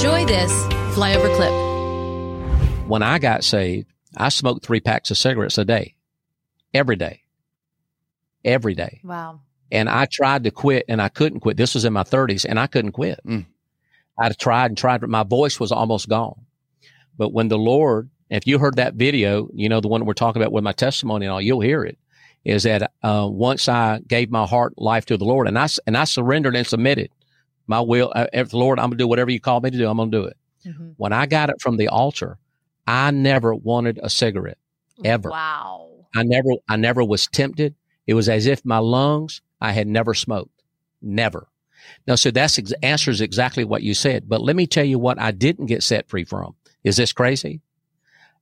[0.00, 0.50] Enjoy this
[0.96, 2.88] flyover clip.
[2.88, 3.86] When I got saved,
[4.16, 5.94] I smoked three packs of cigarettes a day,
[6.72, 7.20] every day,
[8.42, 9.02] every day.
[9.04, 9.42] Wow.
[9.70, 11.58] And I tried to quit and I couldn't quit.
[11.58, 13.20] This was in my 30s and I couldn't quit.
[13.26, 13.44] Mm.
[14.18, 16.46] I tried and tried, but my voice was almost gone.
[17.18, 20.40] But when the Lord, if you heard that video, you know, the one we're talking
[20.40, 21.98] about with my testimony and all, you'll hear it,
[22.42, 25.94] is that uh, once I gave my heart life to the Lord and I, and
[25.94, 27.10] I surrendered and submitted
[27.70, 29.96] my will, uh, Lord, I'm going to do whatever you call me to do, I'm
[29.96, 30.36] going to do it.
[30.66, 30.90] Mm-hmm.
[30.96, 32.36] When I got it from the altar,
[32.86, 34.58] I never wanted a cigarette
[35.04, 35.30] ever.
[35.30, 35.88] Wow.
[36.14, 37.76] I never, I never was tempted.
[38.06, 40.50] It was as if my lungs, I had never smoked.
[41.00, 41.46] Never.
[42.08, 44.28] Now, so that's ex- answers exactly what you said.
[44.28, 46.56] But let me tell you what I didn't get set free from.
[46.82, 47.60] Is this crazy?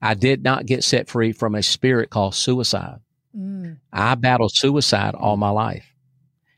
[0.00, 3.00] I did not get set free from a spirit called suicide.
[3.36, 3.78] Mm.
[3.92, 5.95] I battled suicide all my life.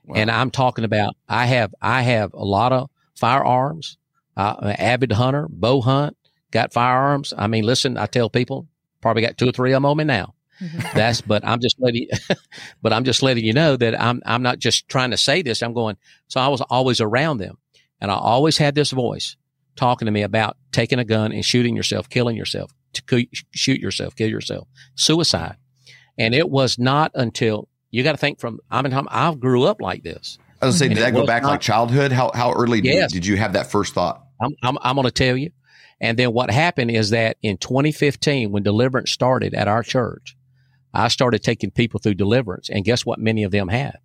[0.08, 0.14] Wow.
[0.16, 3.98] And I'm talking about, I have, I have a lot of firearms.
[4.36, 6.16] Uh, I'm an avid hunter, bow hunt,
[6.50, 7.34] got firearms.
[7.36, 8.66] I mean, listen, I tell people,
[9.00, 10.34] probably got two or three of them on me now.
[10.62, 10.92] Mhm.
[10.94, 12.08] That's, but I'm just letting,
[12.82, 15.62] but I'm just letting you know that I'm, I'm not just trying to say this.
[15.62, 15.96] I'm going,
[16.28, 17.58] so I was always around them
[18.00, 19.36] and I always had this voice
[19.76, 23.80] talking to me about taking a gun and shooting yourself, killing yourself, to co- shoot
[23.80, 25.56] yourself, kill yourself, suicide.
[26.16, 29.80] And it was not until you got to think from, I mean, I grew up
[29.80, 30.38] like this.
[30.60, 32.12] I was saying, And did that go back not- like childhood?
[32.12, 33.12] How how early did, Yes.
[33.12, 34.22] did you have that first thought?
[34.40, 35.50] I'm, I'm, I'm going to tell you.
[36.00, 40.36] And then what happened is that in 2015, when deliverance started at our church,
[40.94, 42.68] I started taking people through deliverance.
[42.70, 43.18] And guess what?
[43.18, 43.98] Many of them had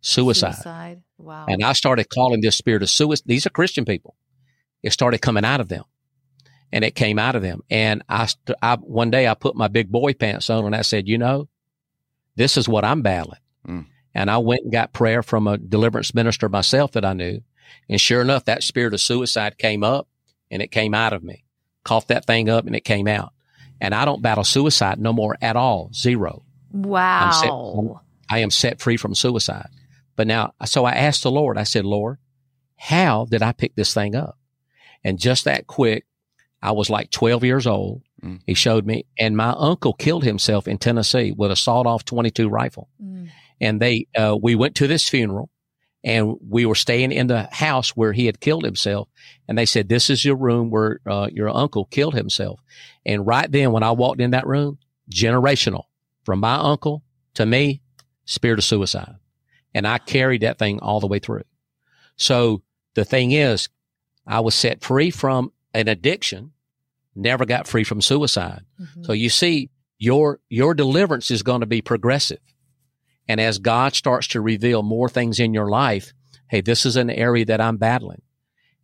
[0.00, 0.54] suicide.
[0.54, 1.02] Suicide.
[1.18, 1.46] Wow.
[1.48, 3.24] And I started calling this spirit of suicide.
[3.26, 4.16] These are Christian people.
[4.82, 5.84] It started coming out of them
[6.72, 7.62] and it came out of them.
[7.70, 10.82] And I, st- I, one day I put my big boy pants on and I
[10.82, 11.48] said, you know,
[12.40, 13.38] this is what I'm battling.
[13.68, 13.84] Mm.
[14.14, 17.42] And I went and got prayer from a deliverance minister myself that I knew.
[17.86, 20.08] And sure enough, that spirit of suicide came up
[20.50, 21.44] and it came out of me.
[21.84, 23.34] Coughed that thing up and it came out.
[23.78, 25.90] And I don't battle suicide no more at all.
[25.92, 26.42] Zero.
[27.26, 28.00] I'm set- wow.
[28.30, 29.68] I am set free from suicide.
[30.16, 32.16] But now, so I asked the Lord, I said, Lord,
[32.76, 34.38] how did I pick this thing up?
[35.04, 36.06] And just that quick,
[36.62, 38.00] I was like 12 years old.
[38.22, 38.40] Mm.
[38.46, 42.48] He showed me, and my uncle killed himself in Tennessee with a sawed off 22
[42.48, 42.88] rifle.
[43.02, 43.28] Mm.
[43.60, 45.50] And they, uh, we went to this funeral
[46.02, 49.08] and we were staying in the house where he had killed himself.
[49.46, 52.60] And they said, this is your room where, uh, your uncle killed himself.
[53.04, 54.78] And right then, when I walked in that room,
[55.10, 55.84] generational
[56.24, 57.02] from my uncle
[57.34, 57.82] to me,
[58.24, 59.16] spirit of suicide.
[59.74, 61.44] And I carried that thing all the way through.
[62.16, 62.62] So
[62.94, 63.68] the thing is,
[64.26, 66.52] I was set free from an addiction,
[67.14, 68.62] never got free from suicide.
[68.80, 69.06] Mhm.
[69.06, 72.38] So you see, your, your deliverance is going to be progressive.
[73.28, 76.12] And as God starts to reveal more things in your life,
[76.48, 78.22] hey, this is an area that I'm battling.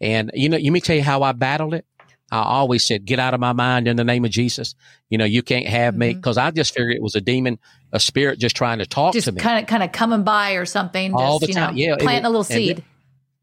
[0.01, 1.87] And you know, let me tell you how I battled it.
[2.31, 4.75] I always said, get out of my mind in the name of Jesus.
[5.09, 6.17] You know, you can't have me Mhm.
[6.17, 7.59] because I just figured it was a demon,
[7.93, 9.41] a spirit just trying to talk just to me.
[9.41, 11.15] kind of kind of coming by or something.
[11.15, 11.77] All just, the you know, time.
[11.77, 12.85] Yeah, it planting a little and seed.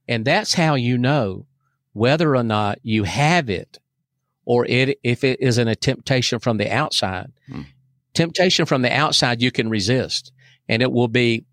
[0.07, 1.45] And that's how you know
[1.93, 3.79] whether or not you have it
[4.45, 7.31] or it, if it isn't a temptation from the outside.
[7.47, 7.61] Hmm.
[8.13, 10.31] Temptation from the outside, you can resist
[10.69, 11.45] and it will be,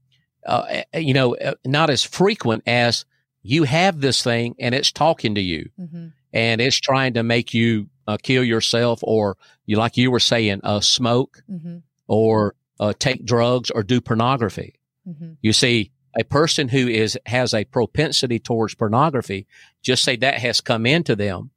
[0.47, 3.05] uh, you know, uh, not as frequent as
[3.43, 7.53] you have this thing and it's talking to you hmm and it's trying to make
[7.55, 9.37] you uh, kill yourself or
[9.67, 14.75] you, like you were saying, uh, smoke hmm or uh, take drugs or do pornography.
[15.05, 19.47] hmm You see, a person who is has a propensity towards pornography,
[19.83, 21.50] just say that has come into them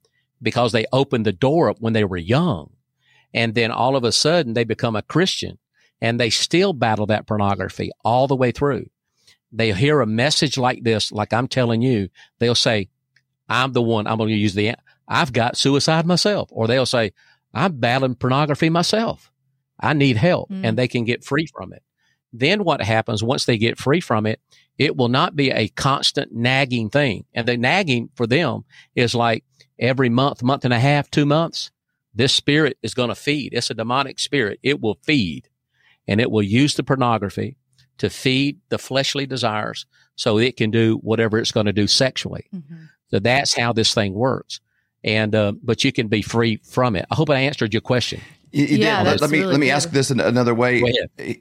[0.44, 2.70] because they opened the door up when they were young.
[3.32, 5.58] And then all of a sudden they become a Christian
[6.00, 8.86] and they still battle that pornography all the way through.
[9.50, 12.88] They hear a message like this, like I'm telling you, they'll say,
[13.48, 14.74] I'm the one, I'm going to use the,
[15.08, 16.48] I've got suicide myself.
[16.52, 17.12] Or they'll say,
[17.52, 19.30] I'm battling pornography myself.
[19.80, 20.60] I need help Mm.
[20.64, 21.82] and they can get free from it.
[22.36, 24.40] Then what happens once they get free from it,
[24.76, 27.26] it will not be a constant nagging thing.
[27.32, 28.64] And the nagging for them
[28.96, 29.44] is like
[29.78, 31.70] every month, month and a half, two months,
[32.12, 33.54] this spirit is going to feed.
[33.54, 34.58] It's a demonic spirit.
[34.64, 35.48] It will feed
[36.08, 37.56] and it will use the pornography
[37.98, 39.86] to feed the fleshly desires
[40.16, 42.46] so it can do whatever it's going to do sexually.
[42.50, 44.60] hmm So that's how this thing works.
[45.04, 47.06] And, uh, but you can be free from it.
[47.12, 48.20] I hope I answered your question.
[48.54, 49.04] You, you Yeah, did.
[49.04, 49.72] Let- that's let me really let me good.
[49.72, 50.80] ask this in another way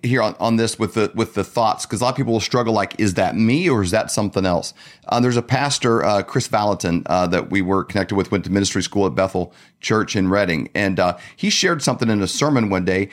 [0.01, 2.39] here on, on this with the with the thoughts because a lot of people will
[2.39, 4.73] struggle like is that me or is that something else?
[5.07, 8.51] Uh, there's a pastor uh, Chris Valentin uh, that we were connected with went to
[8.51, 12.69] ministry school at Bethel Church in Redding and uh, he shared something in a sermon
[12.71, 13.09] one day.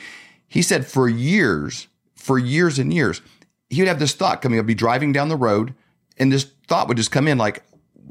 [0.47, 3.21] He said for years, for years and years,
[3.69, 4.57] he would have this thought coming.
[4.57, 5.75] He'd be driving down the road
[6.17, 7.61] and this thought would just come in like,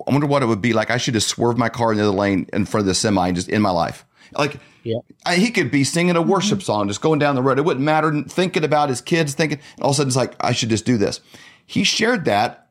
[0.06, 0.90] I wonder what it would be like.
[0.90, 3.36] I should just swerve my car into the lane in front of the semi and
[3.36, 4.06] just in my life.
[4.36, 4.98] Like Yeah.
[5.26, 6.64] I, he could be singing a worship mm-hmm.
[6.64, 7.58] song, just going down the road.
[7.58, 8.22] It wouldn't matter.
[8.28, 10.96] Thinking about his kids, thinking, all of a sudden it's like, I should just do
[10.96, 11.20] this.
[11.66, 12.68] He shared that.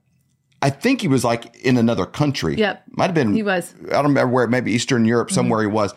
[0.62, 2.56] I think he was like in another country.
[2.56, 2.84] Yep.
[2.92, 3.34] Might have been.
[3.34, 3.74] He was.
[3.88, 5.36] I don't remember where, maybe Eastern Europe, mm-hmm.
[5.36, 5.94] somewhere he was.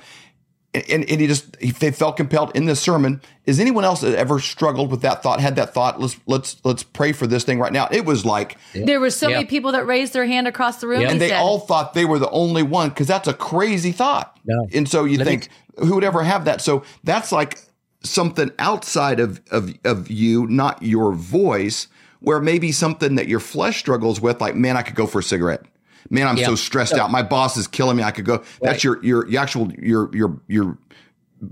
[0.75, 3.21] And, and, and he just, he, they felt compelled in this sermon.
[3.45, 6.83] Is anyone else that ever struggled with that thought, had that thought, let's, let's, let's
[6.83, 7.89] pray for this thing right now?
[7.91, 9.37] It was like, There were so Yeah.
[9.37, 11.03] many people that raised their hand across the room.
[11.03, 11.11] Yeah.
[11.11, 11.41] and they said.
[11.41, 14.39] all thought they were the only one because that's a crazy thought.
[14.47, 14.67] No.
[14.73, 15.49] And so you Let me- think
[15.79, 16.61] who would ever have that?
[16.63, 17.59] So that's like
[18.03, 21.87] something outside of, of of you, not your voice,
[22.21, 25.23] where maybe something that your flesh struggles with, like man, I could go for a
[25.23, 25.65] cigarette.
[26.11, 26.47] Man, I'm Yeah.
[26.47, 27.11] so stressed out.
[27.11, 28.03] My boss is killing me.
[28.03, 28.43] I could go.
[28.61, 30.79] That's your your your actual your your your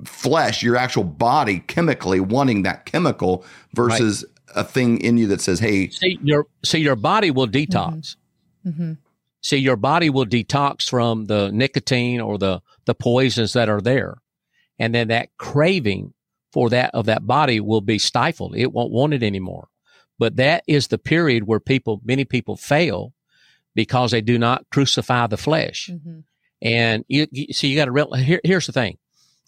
[0.05, 3.45] flesh, your actual body chemically wanting that chemical
[3.75, 4.25] versus
[4.55, 7.73] a thing in you that says, "Hey, See your see your body will mm-hmm.
[7.73, 8.17] detox.
[8.67, 8.93] Mm-hmm.
[9.43, 14.19] See your body will detox from the nicotine or the the poisons that are there,
[14.79, 16.13] and then that craving
[16.53, 18.57] for that of that body will be stifled.
[18.57, 19.69] It won't want it anymore.
[20.19, 23.15] But that is the period where people many people fail
[23.75, 25.91] because they do not crucify the flesh.
[25.93, 26.25] Mhm.
[26.63, 28.99] And you, you so you got to real here, here's the thing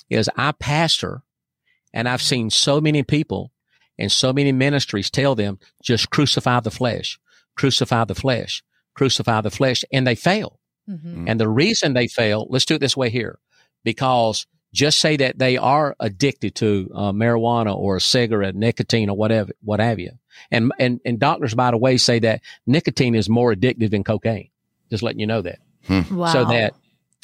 [0.08, 1.22] is I pastor
[1.92, 3.52] and I've seen so many people
[3.98, 7.18] and so many ministries tell them just crucify the flesh,
[7.56, 8.62] crucify the flesh,
[8.94, 10.58] crucify the flesh, and they fail.
[10.88, 11.28] Mhm.
[11.28, 13.38] And the reason they fail, let's do it this way here,
[13.84, 19.16] because just say that they are addicted to uh, marijuana or a cigarette, nicotine, or
[19.16, 20.12] whatever, what have you.
[20.50, 24.48] And, and and doctors, by the way, say that nicotine is more addictive than cocaine.
[24.90, 25.58] Just letting you know that.
[26.10, 26.26] Wow.
[26.32, 26.74] So that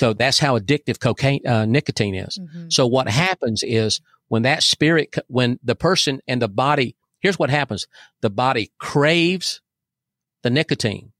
[0.00, 2.38] so that's how addictive cocaine uh, nicotine is.
[2.38, 2.72] Mhm.
[2.72, 7.50] So what happens is when that spirit, when the person and the body, here's what
[7.50, 7.86] happens:
[8.20, 9.60] the body craves
[10.42, 11.12] the nicotine.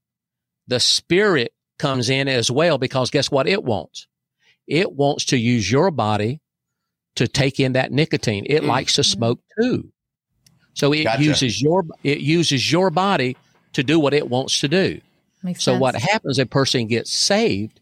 [0.67, 3.47] The spirit comes in as well because guess what?
[3.47, 4.07] It wants.
[4.67, 6.41] It wants to use your body
[7.15, 8.45] to take in that nicotine.
[8.47, 8.67] It Mm.
[8.67, 9.91] likes to smoke too.
[10.79, 11.23] So it Gotcha.
[11.23, 13.35] uses your it uses your body
[13.73, 15.01] to do what it wants to do.
[15.43, 15.81] Makes So sense.
[15.81, 16.39] what happens?
[16.39, 17.79] A person gets saved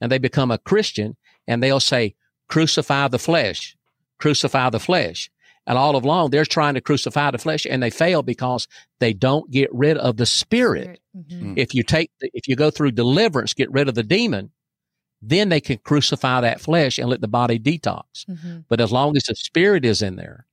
[0.00, 1.16] and they become a Christian
[1.48, 2.14] and they'll say,
[2.48, 3.76] crucify the flesh,
[4.18, 5.28] crucify the flesh.
[5.66, 8.68] And all along they're trying to crucify the flesh and they fail because
[9.00, 11.00] they don't get rid of the spirit.
[11.16, 11.54] Mhm.
[11.58, 14.52] If you take, the, if you go through deliverance, get rid of the demon,
[15.20, 18.24] then they can crucify that flesh and let the body detox.
[18.30, 18.64] Mhm.
[18.68, 20.46] But as long as the spirit is in there,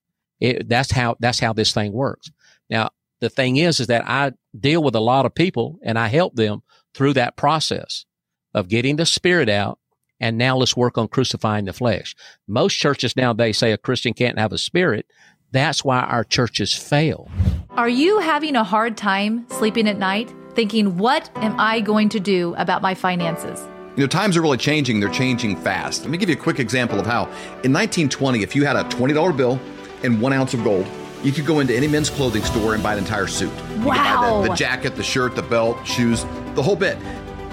[0.44, 2.30] it, that's how that's how this thing works.
[2.70, 2.90] Now,
[3.22, 6.36] the thing is, is that I deal with a lot of people and I help
[6.36, 6.64] them
[6.94, 8.06] through that process
[8.54, 9.80] of getting the spirit out.
[10.20, 12.14] And now let's work on crucifying the flesh.
[12.46, 15.06] Most churches nowadays say a Christian can't have a spirit.
[15.52, 17.32] That's why our churches fail.
[17.72, 22.20] Are you having a hard time sleeping at night, thinking, what am I going to
[22.20, 23.66] do about my finances?
[23.96, 25.00] You know, times are really changing.
[25.00, 26.02] They're changing fast.
[26.02, 27.24] Let me give you a quick example of how.
[27.64, 29.60] In 1920, if you had a $20 bill
[30.04, 30.86] and one ounce of gold,
[31.24, 33.52] you could go into any men's clothing store and buy an entire suit.
[33.78, 34.42] You Wow.
[34.44, 36.98] the, the jacket, the shirt, the belt, shoes, the whole bit.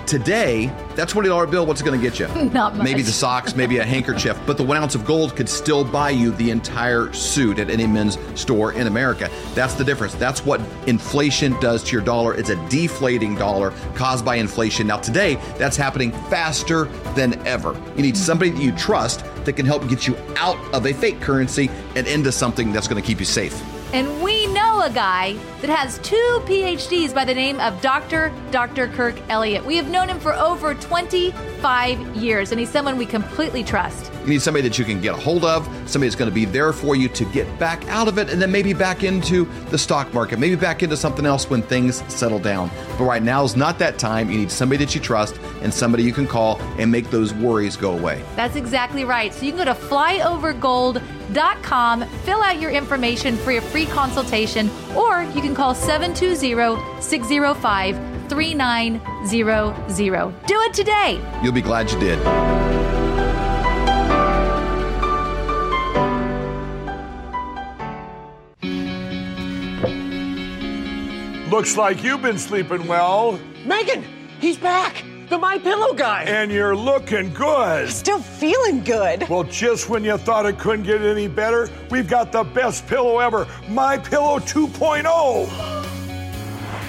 [0.07, 0.67] Today,
[0.97, 2.27] that $20 bill, what's it going to get you?
[2.51, 2.83] Not much.
[2.85, 6.11] Maybe the socks, maybe a handkerchief, but the one ounce of gold could still buy
[6.11, 9.31] you the entire suit at any men's store in America.
[9.55, 10.15] That's the difference.
[10.15, 12.35] That's what inflation does to your dollar.
[12.35, 14.89] It's a deflating dollar caused by inflation.
[14.89, 17.81] Now, today, that's happening faster than ever.
[17.95, 21.21] You need somebody that you trust that can help get you out of a fake
[21.21, 23.61] currency and into something that's going to keep you safe.
[23.93, 28.33] And we know a guy that has two PhDs by the name of Dr.
[28.53, 28.87] Dr.
[28.89, 29.65] Kirk Elliott.
[29.67, 30.75] We have known him for over
[31.61, 34.11] 25 years, and he's someone we completely trust.
[34.23, 36.47] You need somebody that you can get a hold of, somebody that's going to be
[36.47, 39.77] there for you to get back out of it, and then maybe back into the
[39.77, 42.71] stock market, maybe back into something else when things settle down.
[42.97, 44.31] But right now is not that time.
[44.31, 47.77] You need somebody that you trust and somebody you can call and make those worries
[47.77, 48.25] go away.
[48.37, 49.35] That's exactly right.
[49.35, 55.25] So you can go to flyovergold.com, fill out your information for a free consultation, or
[55.35, 60.47] you can call 720 605 3900.
[60.47, 61.21] Do it today.
[61.43, 62.19] You'll be glad you did.
[71.51, 74.05] Looks like you've been sleeping well, Megan,
[74.41, 75.05] he's back.
[75.29, 76.25] The My Pillow guy.
[76.25, 77.89] and you're looking good.
[77.91, 79.29] Still feeling good.
[79.29, 83.19] Well, just when you thought it couldn't get any better, we've got the best pillow
[83.19, 85.70] ever, My Pillow 2.0.